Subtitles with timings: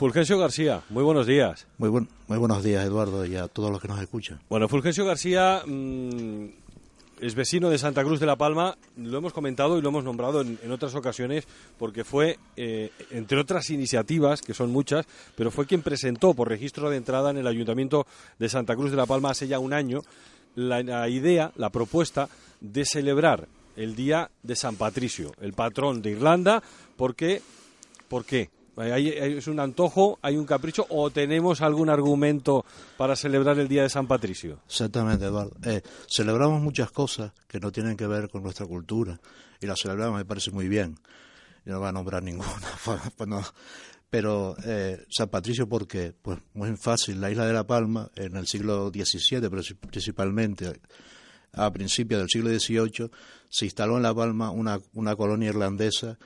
[0.00, 1.66] Fulgencio García, muy buenos días.
[1.76, 4.40] Muy, muy buenos días, Eduardo, y a todos los que nos escuchan.
[4.48, 6.46] Bueno, Fulgencio García mm,
[7.20, 10.40] es vecino de Santa Cruz de la Palma, lo hemos comentado y lo hemos nombrado
[10.40, 11.46] en, otras ocasiones
[11.78, 15.04] porque fue, eh, entre otras iniciativas, que son muchas,
[15.36, 18.06] pero fue quien presentó por registro de entrada en el Ayuntamiento
[18.38, 20.00] de Santa Cruz de la Palma hace ya un año
[20.54, 22.30] la idea, la propuesta
[22.62, 26.62] de celebrar el Día de San Patricio, el patrón de Irlanda,
[26.96, 27.42] porque,
[28.08, 28.48] ¿por qué?
[28.80, 32.64] ¿Es un antojo, hay un capricho o tenemos algún argumento
[32.96, 34.60] para celebrar el Día de San Patricio?
[34.66, 35.52] Exactamente, Eduardo.
[35.64, 39.20] Eh, celebramos muchas cosas que no tienen que ver con nuestra cultura
[39.60, 40.96] y las celebramos, me parece muy bien.
[41.64, 42.48] Yo no voy a nombrar ninguna,
[42.84, 43.52] pues, pues
[44.08, 46.12] pero eh, San Patricio, ¿por qué?
[46.20, 49.48] Pues muy fácil, la isla de La Palma, en el siglo XVII
[49.88, 50.80] principalmente,
[51.52, 53.10] a principios del siglo XVIII,
[53.48, 56.18] se instaló en La Palma una, una colonia irlandesa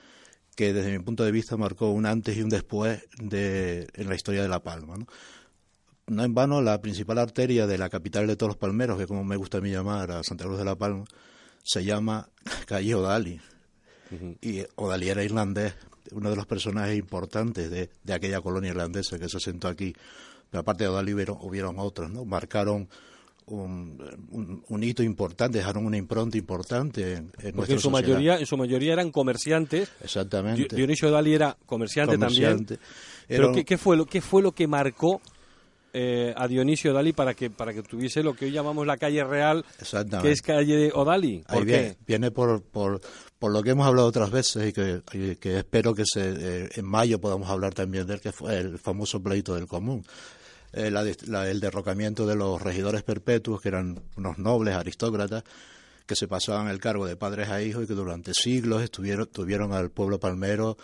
[0.55, 4.15] que desde mi punto de vista marcó un antes y un después de, en la
[4.15, 4.97] historia de La Palma.
[4.97, 5.07] ¿no?
[6.07, 9.25] no en vano, la principal arteria de la capital de todos los palmeros, que como
[9.25, 11.05] me gusta a mí llamar a Santa Cruz de La Palma,
[11.63, 12.29] se llama
[12.67, 13.41] calle Odali.
[14.43, 15.75] Y Odali era irlandés,
[16.13, 19.95] uno de los personajes importantes de, de, aquella colonia irlandesa que se asentó aquí.
[20.51, 22.25] Pero aparte de Odali hubieron, otros, ¿no?
[22.25, 22.89] Marcaron
[23.47, 28.57] un, un, hito importante, dejaron una impronta importante en, Porque en su mayoría, en su
[28.57, 29.91] mayoría eran comerciantes.
[30.03, 30.75] Exactamente.
[30.75, 32.67] Dionisio Dali era comerciante, también.
[33.29, 35.21] Pero ¿qué, fue lo, ¿qué fue lo que marcó
[35.93, 39.23] eh, a Dionisio Dali para que para que tuviese lo que hoy llamamos la calle
[39.25, 39.65] real,
[40.23, 41.45] que es calle Odali?
[41.47, 43.01] ¿Por viene, viene por, por,
[43.39, 46.85] por, lo que hemos hablado otras veces y que, que espero que se, eh, en
[46.85, 50.05] mayo podamos hablar también de él, que fue el famoso pleito del común.
[50.75, 55.45] Eh, el derrocamiento de los regidores perpetuos, que eran unos nobles aristócratas,
[56.07, 59.73] que se pasaban el cargo de padres a hijos y que durante siglos estuvieron, tuvieron
[59.73, 60.77] al pueblo palmero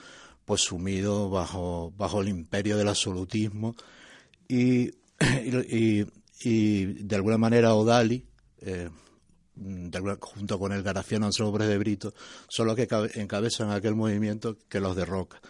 [0.44, 3.76] pues sumido bajo, bajo el imperio del absolutismo
[4.48, 4.90] y,
[6.40, 8.24] y, de alguna manera Odali,
[8.60, 8.88] eh,
[10.20, 12.14] junto con el garafiano Anselmo de Brito,
[12.48, 15.40] son los que encabezan aquel movimiento que los derroca.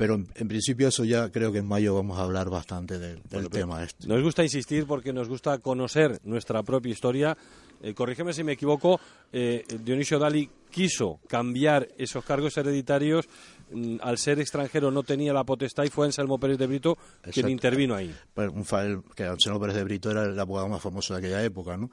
[0.00, 3.84] Pero en, principio eso ya creo que en mayo vamos a hablar bastante del, tema
[3.84, 4.08] este.
[4.08, 7.36] Nos gusta insistir porque nos gusta conocer nuestra propia historia.
[7.82, 8.98] Eh, corrígeme si me equivoco,
[9.30, 13.28] eh, Dionisio Dali quiso cambiar esos cargos hereditarios
[13.72, 16.96] mm, al ser extranjero no tenía la potestad y fue Anselmo Pérez de Brito
[17.30, 18.10] quien intervino ahí.
[18.32, 21.76] Pues un que Anselmo Pérez de Brito era el abogado más famoso de aquella época,
[21.76, 21.90] ¿no?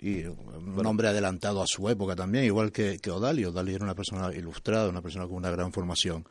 [0.00, 3.46] y un hombre adelantado a su época también, igual que, que Odali.
[3.46, 6.26] Odali era una persona ilustrada, una persona con una gran formación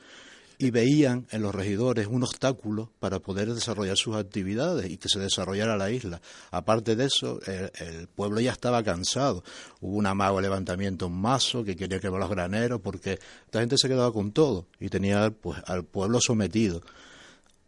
[0.60, 5.20] y veían en los regidores un obstáculo para poder desarrollar sus actividades y que se
[5.20, 6.20] desarrollara la isla.
[6.50, 9.44] Aparte de eso, el, pueblo ya estaba cansado.
[9.82, 13.88] Hubo un amago levantamiento en Mazo que quería quemar los graneros porque esta gente se
[13.88, 16.82] quedaba con todo y tenía pues al pueblo sometido.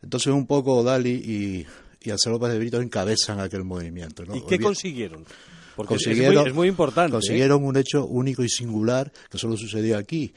[0.01, 1.67] Entonces un poco Dali y,
[2.01, 4.23] y Anselmo de Brito encabezan aquel movimiento.
[4.33, 5.25] ¿Y qué consiguieron?
[5.75, 7.09] Porque consiguieron, es, muy, importante.
[7.09, 7.13] ¿eh?
[7.13, 10.33] Consiguieron un hecho único y singular que solo sucedió aquí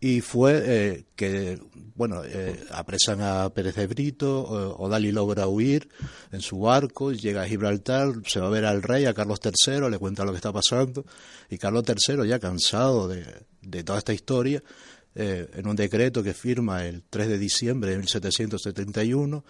[0.00, 1.58] y fue eh, que,
[1.94, 4.42] bueno, eh, apresan a Pérez de Brito,
[4.78, 5.88] Odali logra huir
[6.30, 9.90] en su barco, llega a Gibraltar, se va a ver al rey, a Carlos III,
[9.90, 11.04] le cuenta lo que está pasando,
[11.50, 13.24] y Carlos III, ya cansado de,
[13.62, 14.62] de toda esta historia,
[15.20, 19.44] eh, en un decreto que firma el 3 de diciembre de 1771,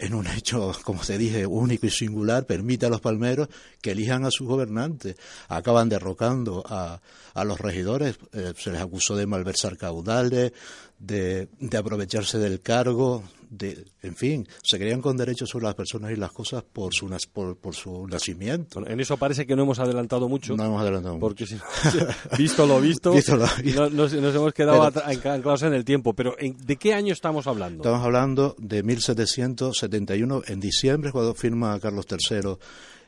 [0.00, 3.48] en un hecho, como se dije, único y singular, permite a los palmeros
[3.80, 5.16] que elijan a sus gobernantes.
[5.48, 7.00] Acaban derrocando a,
[7.34, 10.52] a los regidores, eh, se les acusó de malversar caudales,
[10.98, 16.12] de, de aprovecharse del cargo, de, en fin, se creían con derechos sobre las personas
[16.12, 18.86] y las cosas por su, por, por su nacimiento.
[18.86, 20.56] En eso parece que no hemos adelantado mucho.
[20.56, 21.44] No hemos adelantado porque
[22.38, 23.12] visto lo visto,
[23.92, 26.14] Nos, hemos quedado anclados en el tiempo.
[26.14, 27.82] Pero ¿de qué año estamos hablando?
[27.82, 32.56] Estamos hablando de 1771, en diciembre, cuando firma Carlos III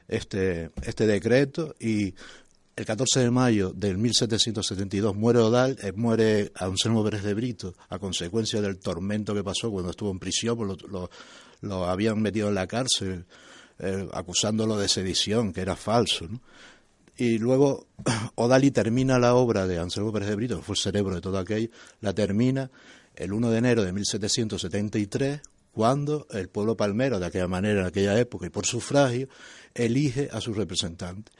[0.08, 2.14] este, este decreto y
[2.74, 7.98] el 14 de mayo del 1772 muere Odal, eh, muere Anselmo Pérez de Brito a
[7.98, 10.78] consecuencia del tormento que pasó cuando estuvo en prisión, pues
[11.60, 13.26] lo, habían metido en la cárcel
[13.78, 16.26] eh, acusándolo de sedición, que era falso.
[17.16, 17.86] Y luego
[18.36, 21.38] Odali termina la obra de Anselmo Pérez de Brito, que fue el cerebro de todo
[21.38, 21.68] aquello,
[22.00, 22.70] la termina
[23.14, 25.40] el 1 de enero de 1773,
[25.72, 29.28] cuando el pueblo palmero, de aquella manera, en aquella época, y por sufragio,
[29.74, 31.32] elige a su representante.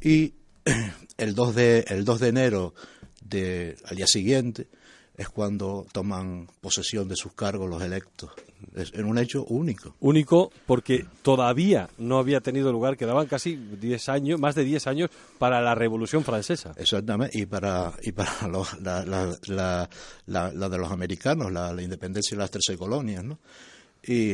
[0.00, 0.34] Y
[1.18, 2.74] el 2 de, el 2 de enero
[3.22, 4.68] de, al día siguiente
[5.16, 8.32] es cuando toman posesión de sus cargos los electos.
[8.74, 9.94] Es en un hecho único.
[10.00, 15.10] Único porque todavía no había tenido lugar, quedaban casi 10 años, más de 10 años
[15.38, 16.72] para la Revolución Francesa.
[16.76, 18.32] Exactamente, y para, y para
[18.82, 19.04] la,
[19.46, 19.88] la,
[20.26, 23.38] la, de los americanos, la, independencia de las 13 colonias, ¿no?
[24.02, 24.32] Y,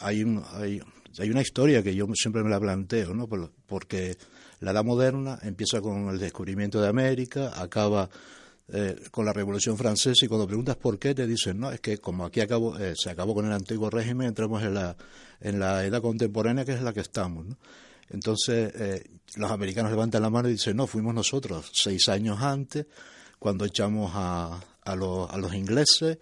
[0.00, 0.80] hay, hay,
[1.18, 3.28] hay, una historia que yo siempre me la planteo, ¿no?
[3.28, 4.16] Porque
[4.60, 8.08] la edad moderna empieza con el descubrimiento de América, acaba
[8.70, 11.98] eh, con la Revolución Francesa y cuando preguntas por qué te dicen, no, es que
[11.98, 14.96] como aquí eh, se acabó con el antiguo régimen, entramos en la,
[15.40, 17.46] en la edad contemporánea que es la que estamos.
[18.10, 19.04] Entonces eh,
[19.36, 22.86] los americanos levantan la mano y dicen, no, fuimos nosotros seis años antes
[23.38, 26.18] cuando echamos a, a, los, a los ingleses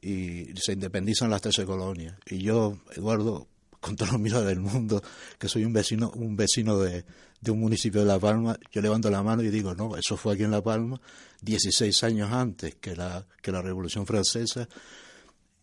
[0.00, 2.14] y se independizan las 13 colonias.
[2.26, 3.48] Y yo, Eduardo,
[3.80, 5.02] con toda la humildad del mundo,
[5.38, 7.04] que soy un vecino, un vecino de,
[7.40, 10.34] de un municipio de La Palma, yo levanto la mano y digo, no, eso fue
[10.34, 11.00] aquí en La Palma,
[11.42, 14.68] 16 años antes que la, que la Revolución Francesa,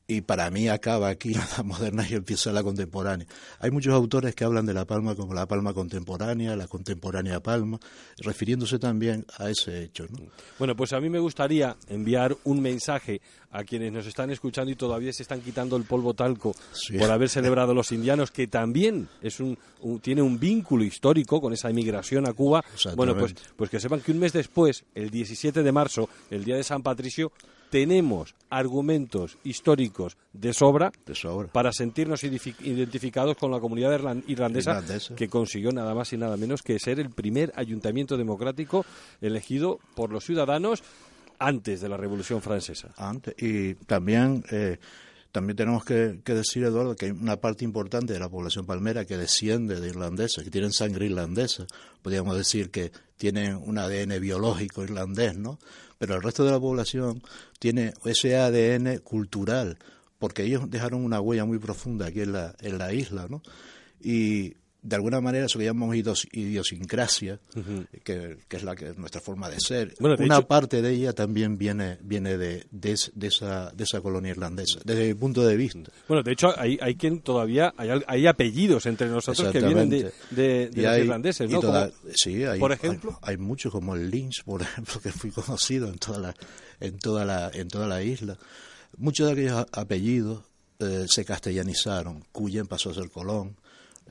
[0.07, 3.28] y para mí acaba aquí la edad moderna y empieza la contemporánea.
[3.60, 7.80] Hay muchos autores que hablan de La Palma como la Palma contemporánea, la contemporánea Palma,
[8.18, 10.06] refiriéndose también a ese hecho.
[10.60, 13.22] Bueno, pues a mí me gustaría enviar un mensaje
[13.52, 16.54] a quienes nos están escuchando y todavía se están quitando el polvo talco
[17.00, 19.57] por haber celebrado los indianos, que también es un,
[20.02, 22.63] tiene un vínculo histórico con esa inmigración a Cuba.
[22.96, 26.57] Bueno, pues, pues que sepan que un mes después, el 17 de marzo, el día
[26.57, 27.31] de San Patricio,
[27.69, 30.91] tenemos argumentos históricos de sobra,
[31.51, 34.83] para sentirnos identificados con la comunidad irlandesa,
[35.15, 38.85] que consiguió nada más y nada menos que ser el primer ayuntamiento democrático
[39.21, 40.83] elegido por los ciudadanos
[41.39, 42.94] antes de la Revolución Francesa.
[42.97, 44.77] Antes, y también eh,
[45.35, 49.18] también tenemos que, decir, Eduardo, que hay una parte importante de la población palmera que
[49.18, 51.68] desciende de irlandeses, que tienen sangre irlandesa.
[52.01, 55.59] Podríamos decir que tienen un ADN biológico irlandés, ¿no?
[55.97, 57.21] Pero el resto de la población
[57.59, 59.77] tiene ese ADN cultural,
[60.19, 63.41] porque ellos dejaron una huella muy profunda aquí en la, en la isla, ¿no?
[64.01, 65.95] Y de alguna manera eso que llamamos
[66.31, 67.39] idiosincrasia,
[68.03, 69.95] que, es la que nuestra forma de ser.
[69.99, 72.91] Una parte de ella también viene viene de, de,
[73.27, 75.91] esa, de esa colonia irlandesa, desde mi punto de vista.
[76.07, 80.11] Bueno, de hecho hay, hay quien todavía, hay, hay apellidos entre nosotros que vienen de,
[80.29, 81.61] de, los irlandeses, ¿no?
[82.13, 83.17] sí, hay, por ejemplo.
[83.23, 86.35] Hay, muchos como el Lynch, por ejemplo, que fui conocido en toda la,
[86.79, 88.37] en toda la, en toda la isla.
[88.97, 90.43] Muchos de aquellos apellidos
[90.77, 92.23] eh, se castellanizaron.
[92.31, 93.57] Cuyen pasó a ser Colón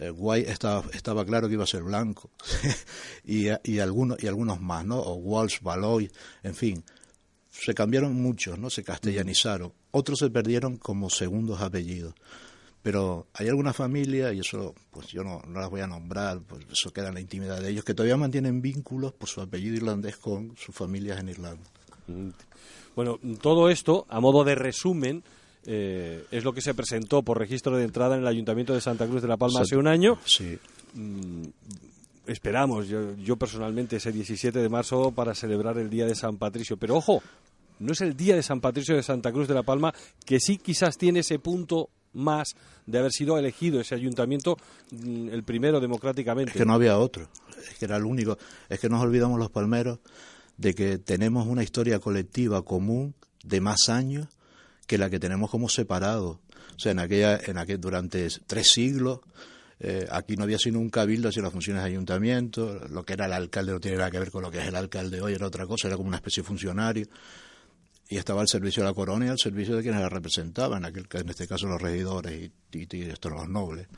[0.00, 2.30] eh, Guay estaba, estaba claro que iba a ser blanco,
[3.24, 4.98] y, y, algunos, y algunos más, ¿no?
[4.98, 6.10] O Walsh, Valois,
[6.42, 6.84] en fin.
[7.50, 8.68] Se cambiaron muchos, ¿no?
[8.68, 9.72] Se castellanizaron.
[9.92, 12.14] Otros se perdieron como segundos apellidos.
[12.82, 16.66] Pero hay algunas familias, y eso pues yo no, no las voy a nombrar, pues
[16.70, 20.16] eso queda en la intimidad de ellos, que todavía mantienen vínculos por su apellido irlandés
[20.18, 21.70] con sus familias en Irlanda.
[22.08, 22.30] Mm.
[22.94, 25.24] Bueno, todo esto, a modo de resumen,
[25.66, 29.06] eh, es lo que se presentó por registro de entrada en el Ayuntamiento de Santa
[29.06, 30.18] Cruz de la Palma hace un año.
[30.24, 30.58] Sí.
[30.94, 31.44] Mm,
[32.26, 36.76] esperamos, yo, yo, personalmente, ese 17 de marzo para celebrar el Día de San Patricio.
[36.76, 37.22] Pero ojo,
[37.78, 39.94] no es el Día de San Patricio de Santa Cruz de la Palma,
[40.24, 42.54] que sí quizás tiene ese punto más
[42.86, 44.56] de haber sido elegido ese ayuntamiento
[44.90, 46.52] mm, el primero democráticamente.
[46.52, 47.28] Es que no había otro,
[47.70, 48.38] es que era el único.
[48.68, 49.98] Es que nos olvidamos los palmeros
[50.56, 54.28] de que tenemos una historia colectiva común de más años
[54.86, 56.40] que la que tenemos como separado.
[56.76, 59.20] O sea, en aquella, en aquel, durante tres siglos,
[59.80, 63.26] eh, aquí no había sino un cabildo hacia las funciones de ayuntamiento, lo que era
[63.26, 65.46] el alcalde no tiene nada que ver con lo que es el alcalde hoy, era
[65.46, 67.06] otra cosa, era como una especie de funcionario.
[68.08, 71.06] Y estaba al servicio de la corona y al servicio de quienes la representaban, aquel,
[71.10, 73.88] en este caso los regidores y, y, estos los nobles.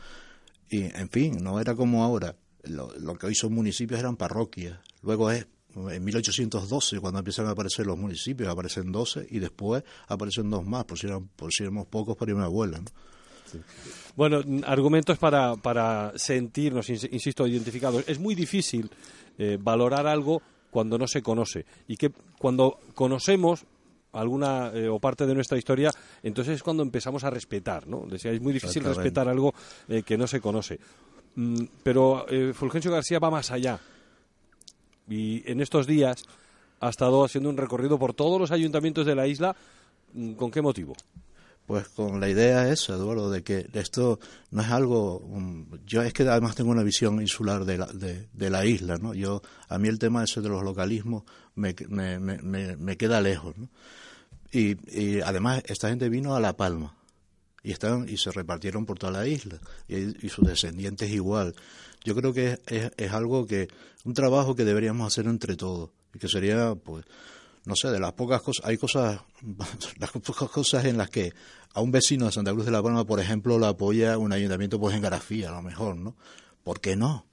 [0.71, 2.37] Y, en fin, no era como ahora.
[2.62, 4.78] Lo, lo que hoy son municipios eran parroquias.
[5.02, 10.49] Luego es en 1812, cuando empiezan a aparecer los municipios, aparecen 12 y después aparecen
[10.49, 12.80] dos más, por si, eran, por si éramos pocos para mi abuela.
[14.16, 18.04] Bueno, argumentos para, para sentirnos, insisto, identificados.
[18.09, 18.90] Es muy difícil
[19.38, 20.40] eh, valorar algo
[20.71, 23.64] cuando no se conoce y que cuando conocemos
[24.12, 25.90] alguna eh, o parte de nuestra historia,
[26.23, 28.06] entonces es cuando empezamos a respetar, ¿no?
[28.06, 29.54] Decía, es muy difícil respetar algo
[29.88, 30.80] eh, que no se conoce.
[31.35, 33.78] Mm, pero Fulgencio García va más allá
[35.09, 36.25] y en estos días
[36.81, 39.57] ha estado haciendo un recorrido por todos los ayuntamientos de la isla.
[40.13, 40.95] Mm, ¿Con qué motivo?
[41.67, 44.21] Pues con la idea esa, Eduardo, de que esto
[44.53, 45.29] no es algo.
[45.85, 49.15] yo es que además tengo una visión insular de la, de, la isla, ¿no?
[49.15, 51.25] Yo a mí el tema ese de los localismos
[51.57, 53.57] me, me, me, me queda lejos.
[54.53, 56.95] Y, y, además esta gente vino a La Palma
[57.65, 59.59] y están y se repartieron por toda la isla
[59.89, 61.53] y sus descendientes igual
[62.07, 63.67] yo creo que es, es, algo que,
[64.05, 67.05] un trabajo que deberíamos hacer entre todos, y que sería, pues,
[67.65, 69.21] no sé, de las pocas cosas, hay cosas,
[69.99, 71.33] las pocas cosas en las que
[71.75, 74.79] a un vecino de Santa Cruz de la Palma, por ejemplo, lo apoya un ayuntamiento,
[74.79, 76.15] pues en Garafía, a lo mejor, ¿no?
[76.63, 77.27] ¿Por qué no?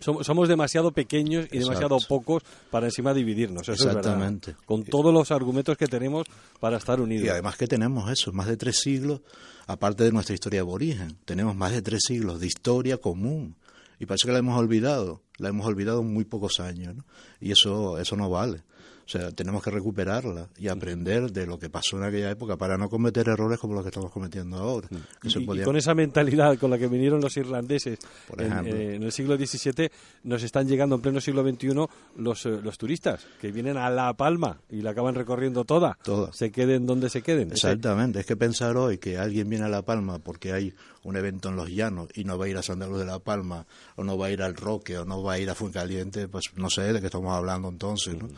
[0.00, 3.62] somos, demasiado pequeños y demasiado pocos para encima dividirnos.
[3.62, 4.00] Eso es verdad.
[4.00, 4.54] Exactamente.
[4.64, 6.26] Con todos los argumentos que tenemos
[6.58, 7.26] para estar unidos.
[7.26, 9.20] Y además que tenemos eso, más de tres siglos,
[9.66, 13.56] aparte de nuestra historia aborigen, tenemos más de tres siglos de historia común.
[14.00, 17.04] Y parece que la hemos olvidado, la hemos olvidado en muy pocos años, ¿no?
[17.38, 18.62] Y eso, eso no vale.
[19.10, 22.78] O sea, tenemos que recuperarla y aprender de lo que pasó en aquella época para
[22.78, 24.86] no cometer errores como los que estamos cometiendo ahora.
[25.20, 27.98] que se Y- con esa mentalidad con la que vinieron los irlandeses
[28.28, 28.76] Por en, ejemplo.
[28.76, 29.90] eh, en el siglo XVII,
[30.22, 31.86] nos están llegando en pleno siglo XXI
[32.18, 35.98] los, eh, los turistas que vienen a La Palma y la acaban recorriendo toda.
[36.04, 36.32] Toda.
[36.32, 37.50] Se queden donde se queden.
[37.50, 41.48] Exactamente, es que pensar hoy que alguien viene a La Palma porque hay un evento
[41.48, 44.04] en los llanos y no va a ir a Santa Cruz de La Palma, o
[44.04, 46.70] no va a ir al Roque, o no va a ir a Fuencaliente, pues no
[46.70, 48.28] sé de qué estamos hablando entonces, ¿no?
[48.28, 48.30] Eh,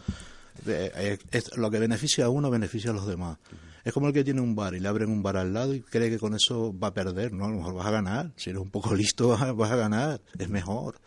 [0.67, 3.39] eh, es- lo que beneficia a uno beneficia a los demás.
[3.85, 5.81] Es como el que tiene un bar y le abren un bar al lado y
[5.81, 7.47] cree que con eso va a perder, ¿no?
[7.47, 8.31] A lo mejor vas a ganar.
[8.37, 10.21] Si eres un poco listo, vas a, vas a ganar.
[10.39, 11.01] Es mejor.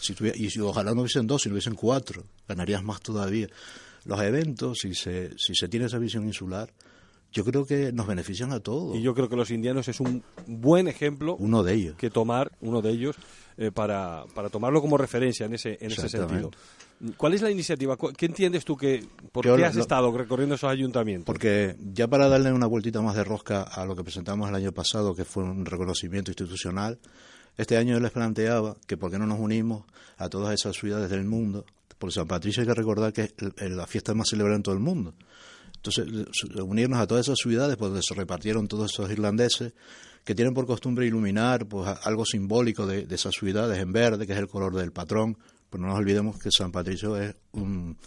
[0.00, 3.48] Si tuviera- y si ojalá no hubiesen dos, si no hubiesen cuatro, ganarías más todavía.
[4.06, 6.72] Los eventos, si se, si se tiene esa visión insular,
[7.34, 8.96] yo creo que nos benefician a todos.
[8.96, 11.96] Y yo creo que los indianos es un buen ejemplo Uno de ellos.
[11.96, 13.16] que tomar, uno de ellos,
[13.58, 16.50] eh, para, para tomarlo como referencia en ese, en ese sentido.
[17.18, 17.96] ¿Cuál es la iniciativa?
[17.96, 21.26] ¿Cu- ¿Qué entiendes tú que, por qué has lo- estado recorriendo esos ayuntamientos?
[21.26, 24.72] Porque ya para darle una vueltita más de rosca a lo que presentamos el año
[24.72, 26.98] pasado, que fue un reconocimiento institucional,
[27.58, 29.84] este año yo les planteaba que por qué no nos unimos
[30.16, 31.66] a todas esas ciudades del mundo,
[31.98, 34.80] porque San Patricio hay que recordar que es la fiesta más celebrada en todo el
[34.80, 35.14] mundo.
[35.84, 36.06] Entonces,
[36.62, 39.74] unirnos a todas esas ciudades, donde se repartieron todos esos irlandeses,
[40.24, 44.38] que tienen por costumbre iluminar pues, algo simbólico de, esas ciudades en verde, que es
[44.38, 45.36] el color del patrón.
[45.68, 47.98] Pues no nos olvidemos que San Patricio es un,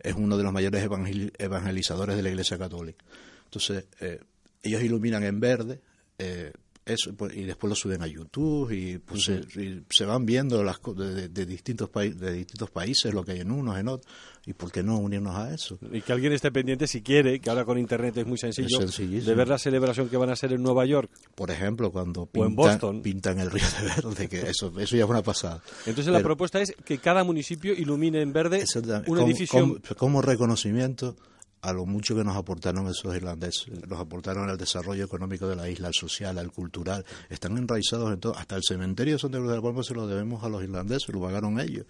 [0.00, 3.04] es uno de los mayores evangel- evangelizadores de la Iglesia Católica.
[3.44, 4.18] Entonces, eh,
[4.62, 5.80] ellos iluminan en verde
[6.18, 6.52] eh,
[6.86, 10.62] eso, pues, y después lo suben a YouTube y, pues, se, y se van viendo
[10.62, 14.12] las de, de- de distintos de distintos países, lo que hay en unos, en otros.
[14.46, 15.78] ¿Y por qué no unirnos a eso?
[15.90, 19.24] Y que alguien esté pendiente si quiere, que ahora con internet es muy sencillo, Es
[19.24, 21.10] de ver la celebración que van a hacer en Nueva York.
[21.34, 23.02] Por ejemplo, cuando O en pintan, Boston.
[23.02, 25.62] pintan el río de verde, que eso, eso ya fue una pasada.
[25.86, 29.58] Entonces la propuesta es que cada municipio ilumine en verde un como, edificio.
[29.60, 31.16] como- como reconocimiento
[31.64, 35.68] a lo mucho que nos aportaron esos irlandeses, nos aportaron al desarrollo económico de la
[35.68, 39.50] isla, al social, al cultural, están enraizados en todo, hasta el cementerio de Santa Cruz
[39.50, 41.86] de la Palma se lo debemos a los irlandeses, lo pagaron ellos.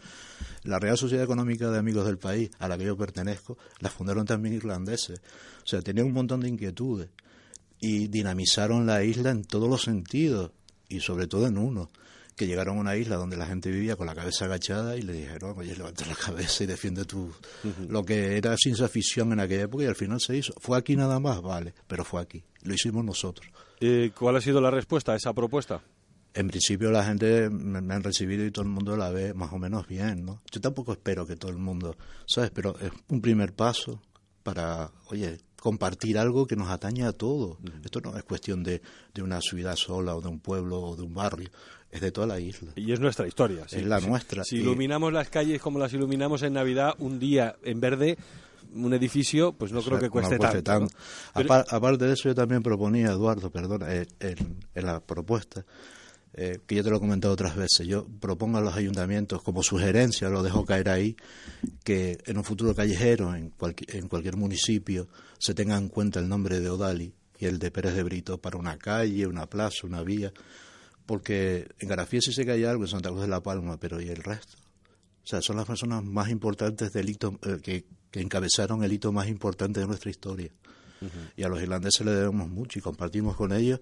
[0.63, 4.25] La Real Sociedad Económica de Amigos del País, a la que yo pertenezco, la fundaron
[4.25, 5.21] también irlandeses.
[5.65, 7.09] O sea, tenían un montón de inquietudes
[7.81, 10.53] y dinamizaron la isla en todos los sentidos
[10.89, 11.91] y sobre todo en uno
[12.37, 15.13] que llegaron a una isla donde la gente vivía con la cabeza agachada y le
[15.13, 17.33] dijeron, oye, levanta la cabeza y defiende tu...
[17.89, 20.53] Lo que era ciencia ficción en aquella época y al final se hizo.
[20.61, 22.45] Fue aquí nada más, vale, pero fue aquí.
[22.63, 23.49] Lo hicimos nosotros.
[23.81, 25.83] Eh, ¿Cuál ha sido la respuesta a esa propuesta?
[26.35, 29.53] En principio la gente me, me han recibido y todo el mundo la ve más
[29.53, 30.43] o menos bien, ¿no?
[30.51, 32.51] Yo tampoco espero que todo el mundo, ¿sabes?
[32.51, 34.03] Pero es un primer paso
[34.45, 37.57] para, oye, compartir algo que nos atañe a todos.
[37.83, 38.81] Esto no es cuestión de,
[39.13, 41.49] de una ciudad sola o de un pueblo o de un barrio,
[41.91, 42.71] es de toda la isla.
[42.77, 43.65] Y es nuestra historia.
[43.71, 44.45] Es la nuestra.
[44.45, 48.19] Si iluminamos las calles como las iluminamos en Navidad, un día en verde,
[48.75, 50.81] un edificio, pues no creo que No cueste cueste tanto.
[50.85, 50.89] ¿no?
[50.89, 51.05] tanto.
[51.35, 55.65] Pero- Apar- aparte de eso, yo también proponía, Eduardo, perdona, eh, en, en la propuesta,
[56.37, 59.63] eh, que yo te lo he comentado otras veces, yo propongo a los ayuntamientos como
[59.63, 61.17] sugerencia, lo dejo caer ahí,
[61.85, 63.53] que en un futuro callejero, en,
[63.89, 67.95] en cualquier municipio, se tenga en cuenta el nombre de Odali y el de Pérez
[67.95, 70.33] de Brito para una calle, una plaza, una vía,
[71.07, 74.01] porque en Garafía sí sé que hay algo, en Santa Cruz de la Palma, pero
[74.01, 74.57] ¿y el resto?
[75.23, 79.11] O sea, son las personas más importantes del hito, eh, que, que encabezaron el hito
[79.11, 80.51] más importante de nuestra historia.
[81.37, 83.81] Y a los irlandeses le debemos mucho y compartimos con ellos,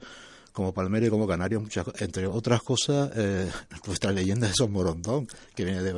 [0.53, 3.49] como Palmera y como Canarios, muchas, entre otras cosas, eh,
[3.87, 5.93] nuestra leyenda de Son Borondón, que viene de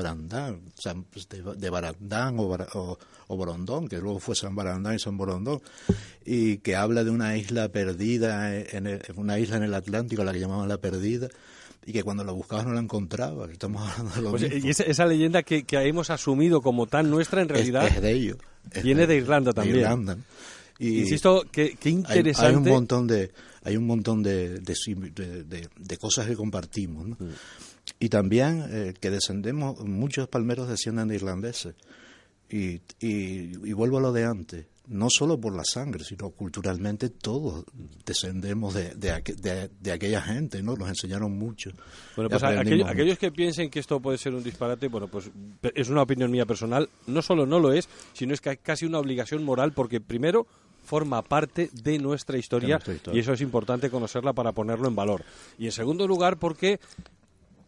[0.80, 4.98] sea, pues de, de Barandán o, o, o Borondón, que luego fue San Barandán y
[4.98, 5.60] San Borondón,
[6.24, 10.32] y que habla de una isla perdida, en, el- una isla en el Atlántico, la
[10.32, 11.28] que llamaban la perdida,
[11.86, 13.50] y que cuando la buscabas no la encontrabas.
[13.50, 14.66] Estamos hablando de lo Pues, mismo.
[14.66, 18.00] y esa, esa leyenda que, que hemos asumido como tan nuestra, en Es- realidad, es,
[18.00, 18.38] de ellos.
[18.70, 19.76] es viene de Irlanda de también.
[19.80, 20.16] Irlanda.
[20.78, 22.46] Y insisto, qué hay, interesante.
[22.48, 23.30] hay un montón de
[23.64, 27.16] hay un montón de, de, cosas que compartimos ¿no?
[27.98, 31.74] y también eh, que descendemos muchos palmeros descienden de irlandeses
[32.50, 37.08] y, y, y vuelvo a lo de antes no solo por la sangre sino culturalmente
[37.08, 37.64] todos
[38.04, 41.70] descendemos de, de, aqu- de- de aquella gente no nos enseñaron mucho
[42.16, 45.30] Bueno, pues aquello- aquellos que piensen que esto puede ser un disparate, bueno, pues
[45.74, 46.90] es una opinión mía personal.
[47.06, 50.46] No solo no lo es, sino es que hay casi una obligación moral, porque primero
[50.84, 53.16] forma parte de nuestra historia, De nuestra historia.
[53.16, 55.24] y eso es importante conocerla para ponerlo en valor.
[55.58, 56.78] Y en segundo lugar, porque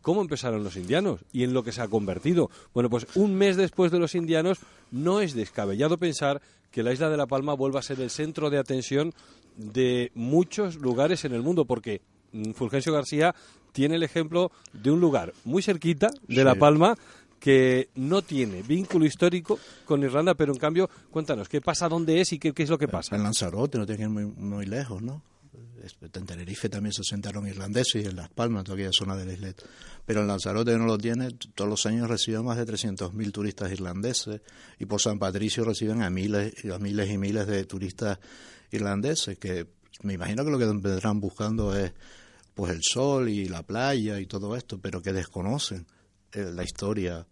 [0.07, 2.49] cómo empezaron los indianos y en lo que se ha convertido.
[2.73, 4.61] Bueno, pues un mes después de los indianos
[4.93, 8.49] no es descabellado pensar que la isla de La Palma vuelva a ser el centro
[8.49, 9.13] de atención
[9.57, 13.35] de muchos lugares en el mundo, porque mm, Fulgencio García
[13.73, 16.97] tiene el ejemplo de un lugar muy cerquita de La Palma
[17.39, 22.33] que no tiene vínculo histórico con Irlanda, pero en cambio, cuéntanos, ¿qué pasa, dónde es
[22.33, 23.15] y qué, es lo que pasa?
[23.17, 25.23] En Lanzarote, no tiene que ir muy, muy lejos, ¿no?
[26.15, 29.63] En Tenerife también se sentaron irlandeses y en Las Palmas, toda aquella zona del islet.
[30.05, 34.41] Pero en Lanzarote no lo tiene, todos los años reciben más de 300.000 turistas irlandeses
[34.79, 38.19] y por San Patricio reciben a miles, a miles y miles de turistas
[38.73, 39.69] irlandeses que
[40.03, 41.93] me imagino que lo que vendrán buscando es
[42.55, 45.87] pues el sol y la playa y todo esto, pero que desconocen
[46.37, 47.27] la historia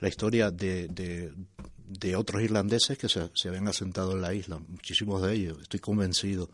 [0.00, 5.22] la historia de, de, otros irlandeses que se, se, habían asentado en la isla, muchísimos
[5.22, 6.48] de ellos, estoy convencido.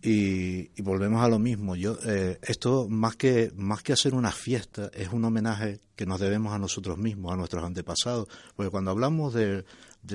[0.00, 1.74] Y, volvemos a lo mismo.
[1.74, 6.20] Yo, eh, esto más que más que hacer una fiesta es un homenaje que nos
[6.20, 9.64] debemos a nosotros mismos, a nuestros antepasados, porque cuando hablamos del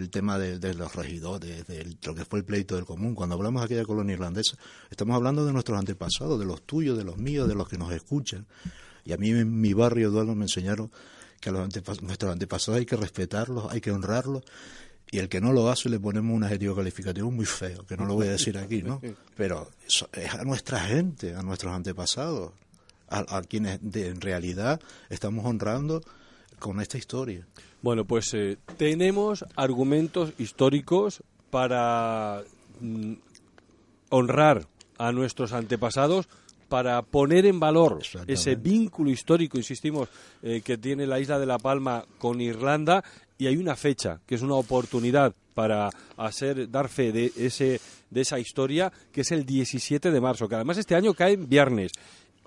[0.09, 3.65] tema de, los regidores, de lo que fue el pleito del común, cuando hablamos de
[3.65, 4.57] aquella colonia irlandesa,
[4.89, 7.91] estamos hablando de nuestros antepasados, de los tuyos, de los míos, de los que nos
[7.91, 8.47] escuchan.
[9.05, 10.91] Y a mí en mi barrio Eduardo me enseñaron
[11.39, 14.43] que a los nuestros antepasados hay que respetarlos, hay que honrarlos
[15.13, 18.05] y el que no lo hace le ponemos un adjetivo calificativo muy feo, que no
[18.05, 18.99] lo voy a decir aquí, ¿no?
[19.37, 22.51] Pero es a nuestra gente, a nuestros antepasados,
[23.09, 24.81] a, quienes en realidad
[25.11, 26.01] estamos honrando
[26.57, 27.45] con esta historia.
[27.83, 32.41] Bueno, pues eh, tenemos argumentos históricos para
[32.79, 33.13] mm,
[34.09, 34.65] honrar
[34.97, 36.27] a nuestros antepasados,
[36.73, 40.09] para poner en valor ese vínculo histórico, insistimos,
[40.41, 43.03] eh, que tiene la isla de La Palma con Irlanda
[43.37, 48.21] y hay una fecha que es una oportunidad para hacer dar fe de ese de
[48.21, 51.91] esa historia que es el 17 de marzo que además este año cae en viernes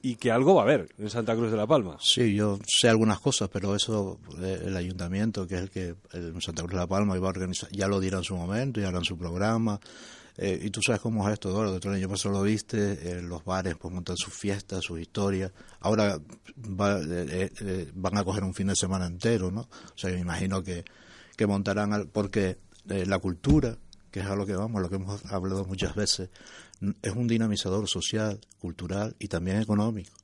[0.03, 1.97] y que algo va a haber en Santa Cruz de la Palma.
[2.00, 6.41] Sí, yo sé algunas cosas, pero eso eh, el ayuntamiento, que es el que en
[6.41, 8.88] Santa Cruz de la Palma iba a organizar, ya lo dirá en su momento, ya
[8.88, 9.81] harán su programa.
[10.38, 13.76] Eh, y tú sabes cómo es esto, Eduardo, el año pasado lo viste, los bares
[13.76, 15.53] pues montan sus fiestas, sus historias.
[15.81, 19.62] Ahora eh, eh, van a coger un fin de semana entero, ¿no?
[19.62, 20.85] O sea, me imagino que,
[21.37, 23.79] que montarán, porque la cultura,
[24.11, 26.29] que es a lo que vamos, lo que hemos hablado muchas veces,
[27.03, 30.17] es un dinamizador social, cultural y también económico.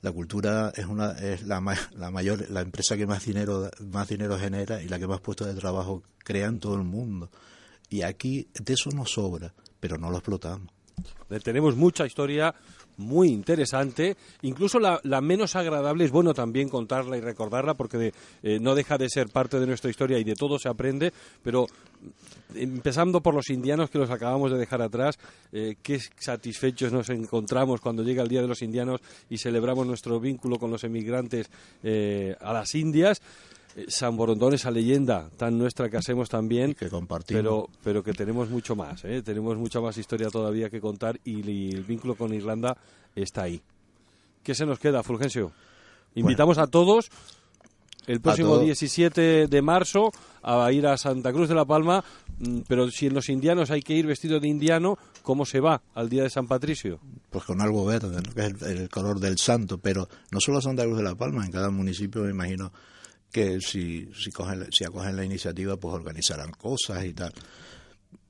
[0.00, 1.60] La cultura es una es la,
[1.96, 5.48] la mayor la empresa que más dinero más dinero genera y la que más puestos
[5.48, 7.30] de trabajo crea en todo el mundo.
[7.90, 10.72] Y aquí de eso nos sobra, pero no lo explotamos.
[11.42, 12.54] Tenemos mucha historia
[12.96, 18.74] muy interesante, incluso la, menos agradable es bueno también contarla y recordarla porque eh, no
[18.74, 21.66] deja de ser parte de nuestra historia y de todo se aprende, pero
[22.54, 25.18] empezando por los indianos que los acabamos de dejar atrás,
[25.52, 30.20] eh, qué satisfechos nos encontramos cuando llega el Día de los Indianos y celebramos nuestro
[30.20, 31.50] vínculo con los emigrantes
[31.82, 33.20] eh, a las Indias.
[33.76, 37.40] Eh, San Borondón, esa leyenda tan nuestra que hacemos también, que compartimos.
[37.40, 39.22] Pero, pero que tenemos mucho más, ¿eh?
[39.22, 42.76] tenemos mucha más historia todavía que contar y, el vínculo con Irlanda
[43.14, 43.60] está ahí.
[44.42, 45.52] ¿Qué se nos queda, Fulgencio?
[46.14, 47.10] Invitamos a todos
[48.08, 50.10] el próximo 17 de marzo
[50.42, 52.02] a ir a Santa Cruz de la Palma,
[52.38, 55.82] mm, pero si en los indianos hay que ir vestido de indiano, ¿cómo se va
[55.94, 57.00] al día de San Patricio?
[57.30, 60.96] Pues con algo verde, que es el, color del santo, pero no solo Santa Cruz
[60.96, 62.72] de la Palma, en cada municipio me imagino
[63.30, 67.32] que si, si, cogen, si acogen la iniciativa, pues organizarán cosas y tal.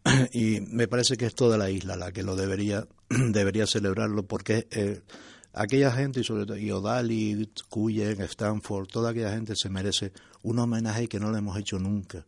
[0.32, 4.66] Y me parece que es toda la isla la que lo debería, debería celebrarlo, porque
[4.72, 5.02] eh,
[5.52, 11.08] aquella gente, y sobre todo Iodali, Cuyen, Stanford, toda aquella gente se merece un homenaje
[11.08, 12.26] que no le hemos hecho nunca.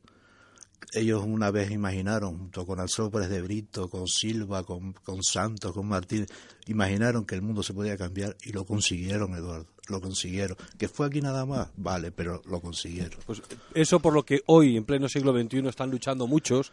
[0.93, 5.87] Ellos una vez imaginaron, junto con Alsópez de Brito, con Silva, con, con Santos, con
[5.87, 6.29] Martínez,
[6.67, 10.57] imaginaron que el mundo se podía cambiar y lo consiguieron, Eduardo lo consiguieron.
[10.79, 11.69] ¿Que fue aquí nada más?
[11.77, 13.19] Vale, pero lo consiguieron.
[13.27, 13.43] Pues
[13.75, 16.73] eso por lo que hoy, en pleno siglo XXI, están luchando muchos,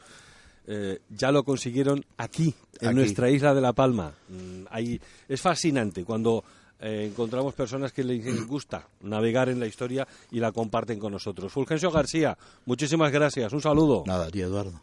[0.67, 4.13] eh, ya lo consiguieron aquí, en nuestra isla de La Palma.
[4.27, 6.43] Mm, ahí, es fascinante cuando
[6.79, 11.51] eh, encontramos personas que les gusta navegar en la historia y la comparten con nosotros.
[11.51, 13.51] Fulgencio García, muchísimas gracias.
[13.53, 14.03] Un saludo.
[14.05, 14.81] Nada, tío Eduardo.